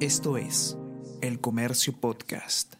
Esto 0.00 0.36
es 0.36 0.76
El 1.22 1.40
Comercio 1.40 1.92
Podcast. 1.98 2.74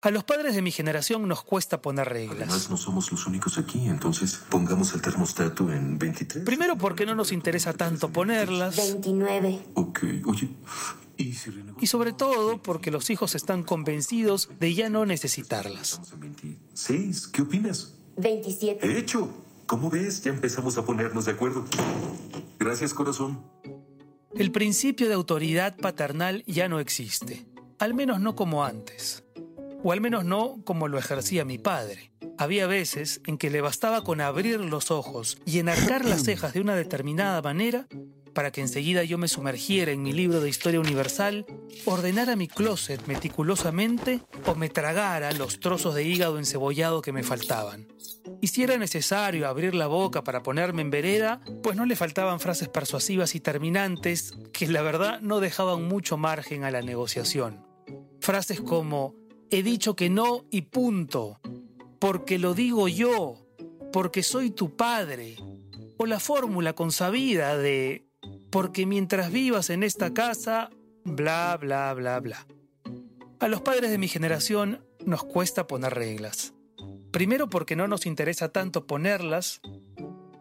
A 0.00 0.10
los 0.10 0.22
padres 0.24 0.54
de 0.54 0.62
mi 0.62 0.70
generación 0.70 1.26
nos 1.26 1.42
cuesta 1.42 1.82
poner 1.82 2.08
Además, 2.08 2.38
reglas. 2.38 2.70
no 2.70 2.76
somos 2.76 3.10
los 3.10 3.26
únicos 3.26 3.58
aquí, 3.58 3.86
entonces 3.88 4.40
pongamos 4.48 4.94
el 4.94 5.02
termostato 5.02 5.72
en 5.72 5.98
23. 5.98 6.44
Primero 6.44 6.76
porque 6.78 7.04
no 7.04 7.14
nos 7.14 7.32
interesa 7.32 7.72
tanto 7.72 8.10
ponerlas 8.10 8.76
29, 8.76 9.66
Ok, 9.74 10.00
oye, 10.26 10.50
¿y 11.16 11.32
si 11.32 11.50
renegociamos? 11.50 11.82
y 11.82 11.86
sobre 11.88 12.12
todo 12.12 12.62
porque 12.62 12.90
los 12.92 13.10
hijos 13.10 13.34
están 13.34 13.64
convencidos 13.64 14.48
de 14.60 14.72
ya 14.74 14.88
no 14.88 15.04
necesitarlas. 15.04 15.92
Estamos 16.00 16.12
en 16.12 16.20
26, 16.20 17.28
¿qué 17.28 17.42
opinas? 17.42 17.94
27, 18.16 18.98
Hecho, 18.98 19.28
¿cómo 19.68 19.90
ves? 19.90 20.24
Ya 20.24 20.30
empezamos 20.30 20.78
a 20.78 20.84
ponernos 20.84 21.26
de 21.26 21.32
acuerdo. 21.32 21.64
Gracias, 22.58 22.94
corazón. 22.94 23.44
El 24.34 24.50
principio 24.50 25.08
de 25.08 25.14
autoridad 25.14 25.76
paternal 25.76 26.42
ya 26.46 26.68
no 26.68 26.80
existe, 26.80 27.46
al 27.78 27.94
menos 27.94 28.18
no 28.18 28.34
como 28.34 28.64
antes, 28.64 29.24
o 29.84 29.92
al 29.92 30.00
menos 30.00 30.24
no 30.24 30.62
como 30.64 30.88
lo 30.88 30.98
ejercía 30.98 31.44
mi 31.44 31.58
padre. 31.58 32.12
Había 32.38 32.66
veces 32.66 33.20
en 33.26 33.36
que 33.36 33.50
le 33.50 33.60
bastaba 33.60 34.04
con 34.04 34.20
abrir 34.20 34.60
los 34.60 34.90
ojos 34.90 35.38
y 35.44 35.58
enarcar 35.58 36.04
las 36.04 36.22
cejas 36.24 36.54
de 36.54 36.60
una 36.60 36.74
determinada 36.74 37.42
manera 37.42 37.86
para 38.38 38.52
que 38.52 38.60
enseguida 38.60 39.02
yo 39.02 39.18
me 39.18 39.26
sumergiera 39.26 39.90
en 39.90 40.00
mi 40.00 40.12
libro 40.12 40.38
de 40.38 40.48
historia 40.48 40.78
universal, 40.78 41.44
ordenara 41.86 42.36
mi 42.36 42.46
closet 42.46 43.04
meticulosamente 43.08 44.20
o 44.46 44.54
me 44.54 44.68
tragara 44.68 45.32
los 45.32 45.58
trozos 45.58 45.96
de 45.96 46.04
hígado 46.04 46.38
encebollado 46.38 47.02
que 47.02 47.10
me 47.10 47.24
faltaban. 47.24 47.88
Y 48.40 48.46
si 48.46 48.62
era 48.62 48.78
necesario 48.78 49.48
abrir 49.48 49.74
la 49.74 49.88
boca 49.88 50.22
para 50.22 50.44
ponerme 50.44 50.82
en 50.82 50.90
vereda, 50.90 51.40
pues 51.64 51.74
no 51.74 51.84
le 51.84 51.96
faltaban 51.96 52.38
frases 52.38 52.68
persuasivas 52.68 53.34
y 53.34 53.40
terminantes 53.40 54.30
que 54.52 54.68
la 54.68 54.82
verdad 54.82 55.20
no 55.20 55.40
dejaban 55.40 55.88
mucho 55.88 56.16
margen 56.16 56.62
a 56.62 56.70
la 56.70 56.80
negociación. 56.80 57.66
Frases 58.20 58.60
como, 58.60 59.16
he 59.50 59.64
dicho 59.64 59.96
que 59.96 60.10
no 60.10 60.44
y 60.52 60.62
punto, 60.62 61.40
porque 61.98 62.38
lo 62.38 62.54
digo 62.54 62.86
yo, 62.86 63.34
porque 63.92 64.22
soy 64.22 64.52
tu 64.52 64.76
padre, 64.76 65.34
o 65.96 66.06
la 66.06 66.20
fórmula 66.20 66.74
consabida 66.74 67.58
de, 67.58 68.07
porque 68.50 68.86
mientras 68.86 69.30
vivas 69.30 69.70
en 69.70 69.82
esta 69.82 70.14
casa, 70.14 70.70
bla, 71.04 71.56
bla, 71.60 71.92
bla, 71.94 72.20
bla. 72.20 72.46
A 73.40 73.48
los 73.48 73.60
padres 73.60 73.90
de 73.90 73.98
mi 73.98 74.08
generación 74.08 74.84
nos 75.04 75.24
cuesta 75.24 75.66
poner 75.66 75.94
reglas. 75.94 76.54
Primero 77.10 77.48
porque 77.48 77.76
no 77.76 77.88
nos 77.88 78.06
interesa 78.06 78.50
tanto 78.50 78.86
ponerlas 78.86 79.60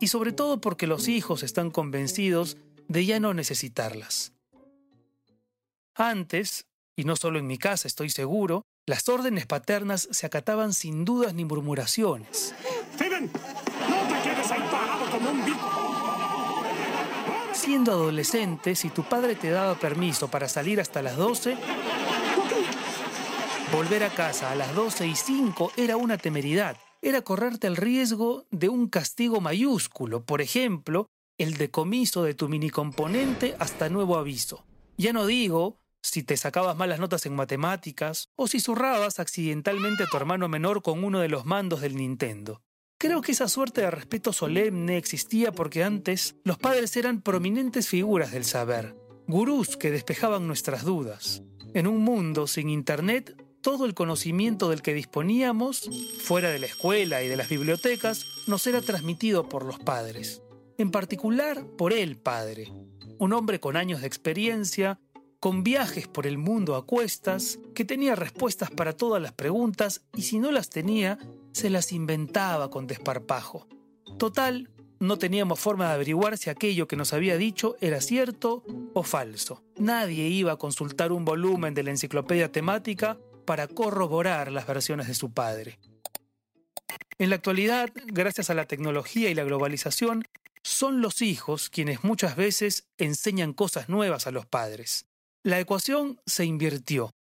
y 0.00 0.08
sobre 0.08 0.32
todo 0.32 0.60
porque 0.60 0.86
los 0.86 1.08
hijos 1.08 1.42
están 1.42 1.70
convencidos 1.70 2.56
de 2.88 3.04
ya 3.04 3.20
no 3.20 3.34
necesitarlas. 3.34 4.32
Antes, 5.94 6.66
y 6.96 7.04
no 7.04 7.16
solo 7.16 7.38
en 7.38 7.46
mi 7.46 7.58
casa 7.58 7.88
estoy 7.88 8.10
seguro, 8.10 8.62
las 8.86 9.08
órdenes 9.08 9.46
paternas 9.46 10.08
se 10.10 10.26
acataban 10.26 10.72
sin 10.72 11.04
dudas 11.04 11.34
ni 11.34 11.44
murmuraciones. 11.44 12.54
Steven, 12.94 13.30
no 13.32 14.08
te 14.08 14.28
quedes 14.28 14.50
ahí 14.50 14.60
parado 14.70 15.10
como 15.10 15.30
un 15.30 15.44
bicho. 15.44 15.85
Siendo 17.56 17.92
adolescente, 17.92 18.76
si 18.76 18.90
tu 18.90 19.02
padre 19.02 19.34
te 19.34 19.48
daba 19.48 19.76
permiso 19.76 20.28
para 20.28 20.46
salir 20.46 20.78
hasta 20.78 21.00
las 21.00 21.16
12, 21.16 21.56
volver 23.72 24.04
a 24.04 24.10
casa 24.10 24.52
a 24.52 24.54
las 24.54 24.74
12 24.74 25.06
y 25.06 25.16
5 25.16 25.72
era 25.78 25.96
una 25.96 26.18
temeridad. 26.18 26.76
Era 27.00 27.22
correrte 27.22 27.66
el 27.66 27.76
riesgo 27.76 28.44
de 28.50 28.68
un 28.68 28.88
castigo 28.88 29.40
mayúsculo, 29.40 30.22
por 30.22 30.42
ejemplo, 30.42 31.06
el 31.38 31.56
decomiso 31.56 32.22
de 32.24 32.34
tu 32.34 32.50
minicomponente 32.50 33.56
hasta 33.58 33.88
nuevo 33.88 34.18
aviso. 34.18 34.66
Ya 34.98 35.14
no 35.14 35.24
digo 35.24 35.80
si 36.02 36.22
te 36.22 36.36
sacabas 36.36 36.76
malas 36.76 37.00
notas 37.00 37.24
en 37.24 37.34
matemáticas 37.34 38.28
o 38.36 38.48
si 38.48 38.60
zurrabas 38.60 39.18
accidentalmente 39.18 40.02
a 40.02 40.06
tu 40.06 40.18
hermano 40.18 40.46
menor 40.48 40.82
con 40.82 41.02
uno 41.02 41.20
de 41.20 41.30
los 41.30 41.46
mandos 41.46 41.80
del 41.80 41.96
Nintendo. 41.96 42.62
Creo 42.98 43.20
que 43.20 43.32
esa 43.32 43.46
suerte 43.46 43.82
de 43.82 43.90
respeto 43.90 44.32
solemne 44.32 44.96
existía 44.96 45.52
porque 45.52 45.84
antes 45.84 46.36
los 46.44 46.56
padres 46.56 46.96
eran 46.96 47.20
prominentes 47.20 47.88
figuras 47.88 48.32
del 48.32 48.44
saber, 48.44 48.96
gurús 49.26 49.76
que 49.76 49.90
despejaban 49.90 50.46
nuestras 50.46 50.82
dudas. 50.82 51.42
En 51.74 51.86
un 51.86 52.02
mundo 52.02 52.46
sin 52.46 52.70
Internet, 52.70 53.36
todo 53.60 53.84
el 53.84 53.92
conocimiento 53.92 54.70
del 54.70 54.80
que 54.80 54.94
disponíamos, 54.94 55.90
fuera 56.22 56.50
de 56.50 56.58
la 56.58 56.66
escuela 56.66 57.22
y 57.22 57.28
de 57.28 57.36
las 57.36 57.50
bibliotecas, 57.50 58.24
nos 58.46 58.66
era 58.66 58.80
transmitido 58.80 59.46
por 59.46 59.66
los 59.66 59.78
padres. 59.78 60.40
En 60.78 60.90
particular 60.90 61.66
por 61.76 61.92
el 61.92 62.16
padre, 62.16 62.72
un 63.18 63.34
hombre 63.34 63.60
con 63.60 63.76
años 63.76 64.00
de 64.00 64.06
experiencia, 64.06 65.00
con 65.38 65.62
viajes 65.62 66.08
por 66.08 66.26
el 66.26 66.38
mundo 66.38 66.76
a 66.76 66.86
cuestas, 66.86 67.58
que 67.74 67.84
tenía 67.84 68.14
respuestas 68.14 68.70
para 68.70 68.96
todas 68.96 69.20
las 69.20 69.32
preguntas 69.32 70.02
y 70.14 70.22
si 70.22 70.38
no 70.38 70.50
las 70.50 70.70
tenía, 70.70 71.18
se 71.56 71.70
las 71.70 71.90
inventaba 71.90 72.68
con 72.68 72.86
desparpajo. 72.86 73.66
Total, 74.18 74.68
no 75.00 75.16
teníamos 75.16 75.58
forma 75.58 75.88
de 75.88 75.94
averiguar 75.94 76.36
si 76.36 76.50
aquello 76.50 76.86
que 76.86 76.96
nos 76.96 77.14
había 77.14 77.38
dicho 77.38 77.76
era 77.80 78.02
cierto 78.02 78.62
o 78.92 79.02
falso. 79.02 79.64
Nadie 79.78 80.28
iba 80.28 80.52
a 80.52 80.58
consultar 80.58 81.12
un 81.12 81.24
volumen 81.24 81.72
de 81.72 81.82
la 81.82 81.92
enciclopedia 81.92 82.52
temática 82.52 83.16
para 83.46 83.68
corroborar 83.68 84.52
las 84.52 84.66
versiones 84.66 85.08
de 85.08 85.14
su 85.14 85.32
padre. 85.32 85.78
En 87.18 87.30
la 87.30 87.36
actualidad, 87.36 87.90
gracias 88.04 88.50
a 88.50 88.54
la 88.54 88.66
tecnología 88.66 89.30
y 89.30 89.34
la 89.34 89.44
globalización, 89.44 90.24
son 90.62 91.00
los 91.00 91.22
hijos 91.22 91.70
quienes 91.70 92.04
muchas 92.04 92.36
veces 92.36 92.84
enseñan 92.98 93.54
cosas 93.54 93.88
nuevas 93.88 94.26
a 94.26 94.30
los 94.30 94.44
padres. 94.44 95.06
La 95.42 95.58
ecuación 95.58 96.20
se 96.26 96.44
invirtió. 96.44 97.14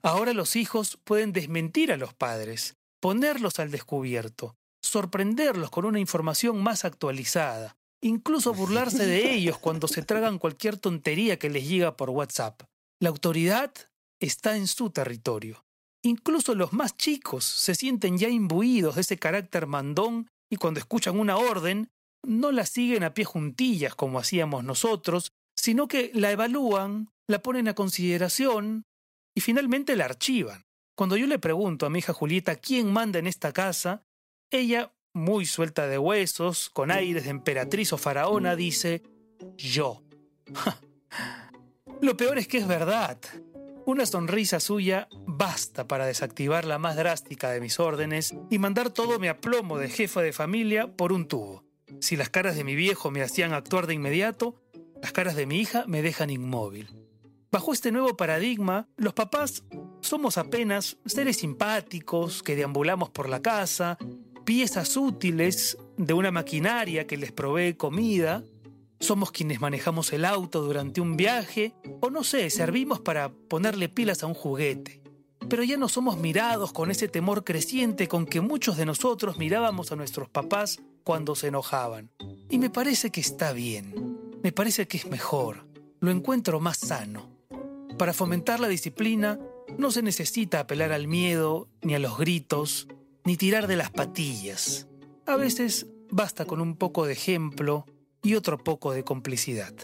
Ahora 0.00 0.32
los 0.32 0.54
hijos 0.54 0.96
pueden 1.02 1.32
desmentir 1.32 1.90
a 1.90 1.96
los 1.96 2.14
padres, 2.14 2.76
ponerlos 3.00 3.58
al 3.58 3.70
descubierto, 3.70 4.56
sorprenderlos 4.82 5.70
con 5.70 5.84
una 5.84 6.00
información 6.00 6.62
más 6.62 6.84
actualizada, 6.84 7.76
incluso 8.02 8.54
burlarse 8.54 9.06
de 9.06 9.32
ellos 9.34 9.58
cuando 9.58 9.88
se 9.88 10.02
tragan 10.02 10.38
cualquier 10.38 10.76
tontería 10.76 11.38
que 11.38 11.50
les 11.50 11.68
llega 11.68 11.96
por 11.96 12.10
WhatsApp. 12.10 12.62
La 13.00 13.08
autoridad 13.08 13.72
está 14.20 14.56
en 14.56 14.66
su 14.66 14.90
territorio. 14.90 15.64
Incluso 16.02 16.54
los 16.54 16.72
más 16.72 16.96
chicos 16.96 17.44
se 17.44 17.74
sienten 17.74 18.16
ya 18.16 18.28
imbuidos 18.28 18.94
de 18.94 19.02
ese 19.02 19.18
carácter 19.18 19.66
mandón 19.66 20.28
y 20.50 20.56
cuando 20.56 20.80
escuchan 20.80 21.18
una 21.18 21.36
orden, 21.36 21.90
no 22.26 22.52
la 22.52 22.66
siguen 22.66 23.04
a 23.04 23.14
pie 23.14 23.24
juntillas 23.24 23.94
como 23.94 24.18
hacíamos 24.18 24.64
nosotros, 24.64 25.32
sino 25.56 25.88
que 25.88 26.10
la 26.14 26.30
evalúan, 26.30 27.10
la 27.28 27.42
ponen 27.42 27.68
a 27.68 27.74
consideración 27.74 28.84
y 29.34 29.40
finalmente 29.40 29.96
la 29.96 30.06
archivan. 30.06 30.64
Cuando 31.00 31.16
yo 31.16 31.26
le 31.26 31.38
pregunto 31.38 31.86
a 31.86 31.88
mi 31.88 32.00
hija 32.00 32.12
Julieta 32.12 32.56
quién 32.56 32.92
manda 32.92 33.18
en 33.18 33.26
esta 33.26 33.54
casa, 33.54 34.04
ella, 34.50 34.92
muy 35.14 35.46
suelta 35.46 35.86
de 35.86 35.96
huesos, 35.96 36.68
con 36.68 36.90
aires 36.90 37.24
de 37.24 37.30
emperatriz 37.30 37.94
o 37.94 37.96
faraona, 37.96 38.54
dice, 38.54 39.02
yo. 39.56 40.02
Lo 42.02 42.18
peor 42.18 42.36
es 42.36 42.48
que 42.48 42.58
es 42.58 42.68
verdad. 42.68 43.16
Una 43.86 44.04
sonrisa 44.04 44.60
suya 44.60 45.08
basta 45.26 45.88
para 45.88 46.04
desactivar 46.04 46.66
la 46.66 46.78
más 46.78 46.96
drástica 46.96 47.50
de 47.50 47.62
mis 47.62 47.80
órdenes 47.80 48.34
y 48.50 48.58
mandar 48.58 48.90
todo 48.90 49.18
mi 49.18 49.28
aplomo 49.28 49.78
de 49.78 49.88
jefa 49.88 50.20
de 50.20 50.34
familia 50.34 50.94
por 50.94 51.14
un 51.14 51.26
tubo. 51.26 51.64
Si 52.02 52.14
las 52.14 52.28
caras 52.28 52.56
de 52.56 52.64
mi 52.64 52.74
viejo 52.74 53.10
me 53.10 53.22
hacían 53.22 53.54
actuar 53.54 53.86
de 53.86 53.94
inmediato, 53.94 54.60
las 55.00 55.12
caras 55.12 55.34
de 55.34 55.46
mi 55.46 55.60
hija 55.60 55.84
me 55.86 56.02
dejan 56.02 56.28
inmóvil. 56.28 56.90
Bajo 57.50 57.72
este 57.72 57.90
nuevo 57.90 58.18
paradigma, 58.18 58.86
los 58.96 59.14
papás 59.14 59.64
somos 60.00 60.38
apenas 60.38 60.98
seres 61.06 61.38
simpáticos 61.38 62.42
que 62.42 62.56
deambulamos 62.56 63.10
por 63.10 63.28
la 63.28 63.40
casa, 63.40 63.98
piezas 64.44 64.96
útiles 64.96 65.78
de 65.96 66.14
una 66.14 66.30
maquinaria 66.30 67.06
que 67.06 67.16
les 67.16 67.32
provee 67.32 67.74
comida, 67.74 68.42
somos 69.00 69.32
quienes 69.32 69.60
manejamos 69.60 70.12
el 70.12 70.24
auto 70.24 70.62
durante 70.62 71.00
un 71.00 71.16
viaje, 71.16 71.74
o 72.00 72.10
no 72.10 72.22
sé, 72.22 72.50
servimos 72.50 73.00
para 73.00 73.30
ponerle 73.30 73.88
pilas 73.88 74.22
a 74.22 74.26
un 74.26 74.34
juguete. 74.34 75.02
Pero 75.48 75.64
ya 75.64 75.76
no 75.78 75.88
somos 75.88 76.18
mirados 76.18 76.72
con 76.72 76.90
ese 76.90 77.08
temor 77.08 77.44
creciente 77.44 78.08
con 78.08 78.26
que 78.26 78.40
muchos 78.40 78.76
de 78.76 78.84
nosotros 78.84 79.38
mirábamos 79.38 79.90
a 79.90 79.96
nuestros 79.96 80.28
papás 80.28 80.80
cuando 81.02 81.34
se 81.34 81.48
enojaban. 81.48 82.10
Y 82.50 82.58
me 82.58 82.70
parece 82.70 83.10
que 83.10 83.20
está 83.20 83.52
bien, 83.52 84.18
me 84.42 84.52
parece 84.52 84.86
que 84.86 84.98
es 84.98 85.06
mejor, 85.06 85.66
lo 86.00 86.10
encuentro 86.10 86.60
más 86.60 86.78
sano. 86.78 87.30
Para 87.96 88.12
fomentar 88.12 88.60
la 88.60 88.68
disciplina, 88.68 89.38
no 89.78 89.90
se 89.90 90.02
necesita 90.02 90.60
apelar 90.60 90.92
al 90.92 91.08
miedo, 91.08 91.68
ni 91.82 91.94
a 91.94 91.98
los 91.98 92.18
gritos, 92.18 92.88
ni 93.24 93.36
tirar 93.36 93.66
de 93.66 93.76
las 93.76 93.90
patillas. 93.90 94.88
A 95.26 95.36
veces 95.36 95.86
basta 96.10 96.44
con 96.44 96.60
un 96.60 96.76
poco 96.76 97.06
de 97.06 97.12
ejemplo 97.12 97.86
y 98.22 98.34
otro 98.34 98.58
poco 98.58 98.92
de 98.92 99.04
complicidad. 99.04 99.74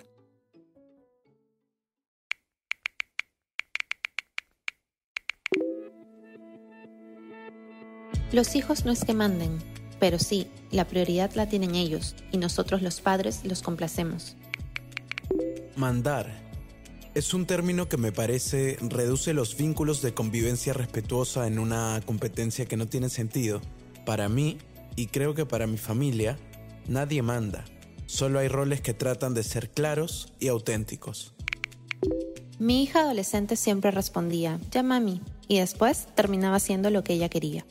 Los 8.33 8.57
hijos 8.57 8.85
no 8.85 8.93
es 8.93 9.05
que 9.05 9.15
manden, 9.15 9.59
pero 10.01 10.19
sí, 10.19 10.49
la 10.71 10.87
prioridad 10.87 11.33
la 11.35 11.49
tienen 11.49 11.75
ellos 11.75 12.17
y 12.33 12.39
nosotros 12.39 12.83
los 12.83 13.01
padres 13.01 13.45
los 13.45 13.63
complacemos. 13.63 14.37
Mandar 15.77 16.46
es 17.17 17.33
un 17.33 17.47
término 17.47 17.89
que 17.89 17.97
me 17.97 18.13
parece 18.13 18.77
reduce 18.79 19.33
los 19.33 19.57
vínculos 19.57 20.03
de 20.03 20.13
convivencia 20.13 20.75
respetuosa 20.75 21.47
en 21.47 21.59
una 21.59 22.03
competencia 22.05 22.67
que 22.67 22.77
no 22.77 22.89
tiene 22.89 23.09
sentido. 23.09 23.63
Para 24.05 24.29
mí, 24.29 24.59
y 24.97 25.07
creo 25.07 25.35
que 25.35 25.47
para 25.47 25.67
mi 25.67 25.79
familia, 25.79 26.39
nadie 26.87 27.23
manda. 27.23 27.65
Solo 28.05 28.39
hay 28.39 28.49
roles 28.49 28.83
que 28.83 28.93
tratan 28.93 29.33
de 29.33 29.45
ser 29.45 29.71
claros 29.71 30.35
y 30.41 30.49
auténticos. 30.49 31.33
Mi 32.59 32.83
hija 32.83 33.01
adolescente 33.01 33.57
siempre 33.57 33.91
respondía, 33.93 34.61
ya 34.71 34.83
mami, 34.83 35.23
y 35.49 35.61
después 35.61 36.09
terminaba 36.15 36.57
haciendo 36.57 36.91
lo 36.91 37.03
que 37.03 37.15
ella 37.15 37.31
quería. 37.31 37.65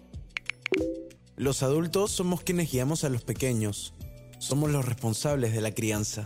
Los 1.35 1.61
adultos 1.61 2.09
somos 2.09 2.41
quienes 2.41 2.71
guiamos 2.71 3.03
a 3.03 3.09
los 3.09 3.21
pequeños. 3.21 3.93
Somos 4.39 4.71
los 4.71 4.85
responsables 4.85 5.53
de 5.53 5.61
la 5.61 5.71
crianza. 5.71 6.25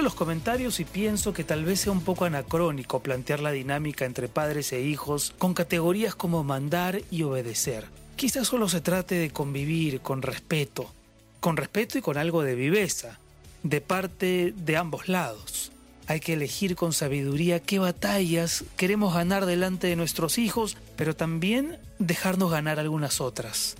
Los 0.00 0.14
comentarios 0.14 0.78
y 0.78 0.84
pienso 0.84 1.32
que 1.32 1.42
tal 1.42 1.64
vez 1.64 1.80
sea 1.80 1.92
un 1.92 2.02
poco 2.02 2.24
anacrónico 2.24 3.00
plantear 3.00 3.40
la 3.40 3.50
dinámica 3.50 4.04
entre 4.04 4.28
padres 4.28 4.72
e 4.72 4.80
hijos 4.80 5.34
con 5.38 5.54
categorías 5.54 6.14
como 6.14 6.44
mandar 6.44 7.02
y 7.10 7.24
obedecer. 7.24 7.84
Quizás 8.14 8.46
solo 8.46 8.68
se 8.68 8.80
trate 8.80 9.16
de 9.16 9.30
convivir 9.30 10.00
con 10.00 10.22
respeto, 10.22 10.90
con 11.40 11.56
respeto 11.56 11.98
y 11.98 12.00
con 12.00 12.16
algo 12.16 12.42
de 12.42 12.54
viveza, 12.54 13.18
de 13.64 13.80
parte 13.80 14.54
de 14.56 14.76
ambos 14.76 15.08
lados. 15.08 15.72
Hay 16.06 16.20
que 16.20 16.34
elegir 16.34 16.76
con 16.76 16.92
sabiduría 16.92 17.60
qué 17.60 17.80
batallas 17.80 18.64
queremos 18.76 19.14
ganar 19.14 19.46
delante 19.46 19.88
de 19.88 19.96
nuestros 19.96 20.38
hijos, 20.38 20.76
pero 20.96 21.16
también 21.16 21.76
dejarnos 21.98 22.52
ganar 22.52 22.78
algunas 22.78 23.20
otras. 23.20 23.74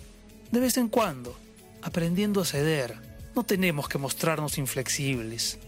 De 0.51 0.61
vez 0.61 0.79
en 0.79 0.89
cuando, 0.89 1.39
aprendiendo 1.81 2.41
a 2.41 2.45
ceder, 2.45 2.97
no 3.37 3.45
tenemos 3.45 3.89
que 3.89 3.99
mostrarnos 3.99 4.59
inflexibles 4.59 5.59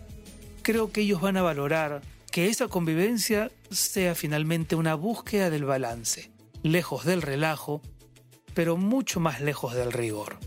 creo 0.70 0.92
que 0.92 1.00
ellos 1.00 1.20
van 1.20 1.36
a 1.36 1.42
valorar 1.42 2.00
que 2.30 2.46
esa 2.46 2.68
convivencia 2.68 3.50
sea 3.72 4.14
finalmente 4.14 4.76
una 4.76 4.94
búsqueda 4.94 5.50
del 5.50 5.64
balance, 5.64 6.30
lejos 6.62 7.04
del 7.04 7.22
relajo, 7.22 7.82
pero 8.54 8.76
mucho 8.76 9.18
más 9.18 9.40
lejos 9.40 9.74
del 9.74 9.90
rigor. 9.90 10.38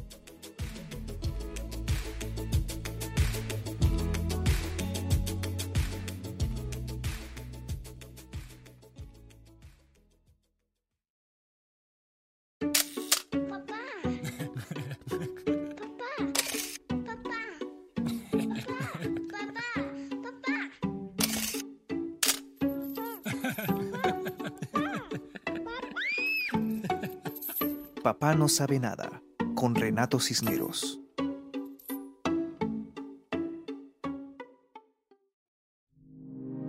Papá 28.04 28.36
no 28.36 28.50
sabe 28.50 28.82
nada 28.82 29.24
con 29.56 29.76
Renato 29.76 30.20
Cisneros. 30.20 31.00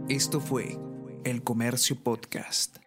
Esto 0.09 0.39
fue 0.39 0.79
El 1.25 1.43
Comercio 1.43 1.97
Podcast. 2.01 2.84